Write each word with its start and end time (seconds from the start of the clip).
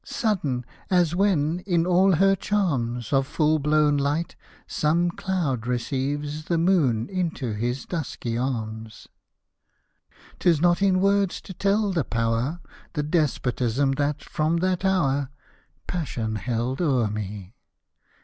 Sudden 0.03 0.65
as 0.89 1.13
when, 1.13 1.59
in 1.59 1.85
all 1.85 2.13
her 2.13 2.35
charms 2.35 3.13
Of 3.13 3.27
full 3.27 3.59
blown 3.59 3.97
light, 3.97 4.35
some 4.65 5.11
cloud 5.11 5.67
receives 5.67 6.45
The 6.45 6.57
Moon 6.57 7.07
into 7.07 7.53
his 7.53 7.85
dusky 7.85 8.35
arms. 8.35 9.07
Tis 10.39 10.59
not 10.59 10.81
in 10.81 11.01
words 11.01 11.39
to 11.41 11.53
tell 11.53 11.91
the 11.93 12.03
power, 12.03 12.61
The 12.93 13.03
despotism 13.03 13.91
that, 13.91 14.23
from 14.23 14.57
that 14.57 14.83
hour 14.83 15.29
Passion 15.85 16.37
held 16.37 16.81
o'er 16.81 17.07
me. 17.09 17.53